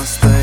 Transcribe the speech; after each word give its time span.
namaste. 0.00 0.39